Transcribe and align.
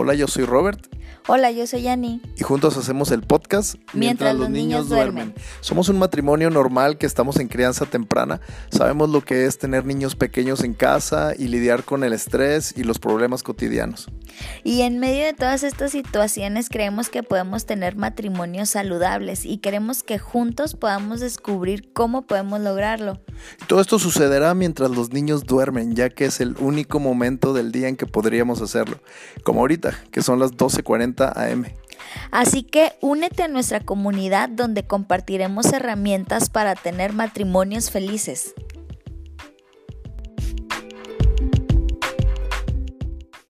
Hola, 0.00 0.14
yo 0.14 0.28
soy 0.28 0.44
Robert. 0.44 0.86
Hola, 1.26 1.50
yo 1.50 1.66
soy 1.66 1.82
Yani. 1.82 2.22
Y 2.36 2.44
juntos 2.44 2.76
hacemos 2.76 3.10
el 3.10 3.22
podcast 3.22 3.74
Mientras, 3.92 4.36
los, 4.36 4.48
niños, 4.48 4.88
duermen. 4.88 5.34
Somos 5.60 5.88
un 5.88 5.98
matrimonio 5.98 6.50
normal 6.50 6.98
que 6.98 7.06
estamos 7.06 7.40
en 7.40 7.48
crianza 7.48 7.84
temprana. 7.84 8.40
Sabemos 8.70 9.10
lo 9.10 9.24
que 9.24 9.46
es 9.46 9.58
tener 9.58 9.84
niños 9.84 10.14
pequeños 10.14 10.62
en 10.62 10.72
casa 10.72 11.32
y 11.36 11.48
lidiar 11.48 11.82
con 11.82 12.04
el 12.04 12.12
estrés 12.12 12.74
y 12.76 12.84
los 12.84 13.00
problemas 13.00 13.42
cotidianos. 13.42 14.08
Y 14.62 14.82
en 14.82 15.00
medio 15.00 15.24
de 15.24 15.32
todas 15.32 15.64
estas 15.64 15.90
situaciones 15.90 16.68
creemos 16.68 17.08
que 17.08 17.24
podemos 17.24 17.66
tener 17.66 17.96
matrimonios 17.96 18.70
saludables 18.70 19.44
y 19.44 19.58
queremos 19.58 20.04
que 20.04 20.20
juntos 20.20 20.76
podamos 20.76 21.18
descubrir 21.18 21.92
cómo 21.92 22.22
podemos 22.22 22.60
lograrlo. 22.60 23.20
Todo 23.66 23.80
esto 23.80 23.98
sucederá 23.98 24.54
mientras 24.54 24.90
los 24.90 25.12
niños 25.12 25.44
duermen, 25.44 25.94
ya 25.94 26.10
que 26.10 26.26
es 26.26 26.40
el 26.40 26.56
único 26.58 27.00
momento 27.00 27.52
del 27.52 27.72
día 27.72 27.88
en 27.88 27.96
que 27.96 28.06
podríamos 28.06 28.60
hacerlo. 28.60 29.00
Como 29.42 29.60
ahorita, 29.60 29.98
que 30.10 30.22
son 30.22 30.38
las 30.38 30.52
12.40 30.52 31.32
am. 31.36 31.64
Así 32.30 32.62
que 32.62 32.92
únete 33.00 33.42
a 33.42 33.48
nuestra 33.48 33.80
comunidad 33.80 34.48
donde 34.48 34.86
compartiremos 34.86 35.72
herramientas 35.72 36.50
para 36.50 36.74
tener 36.74 37.12
matrimonios 37.12 37.90
felices. 37.90 38.54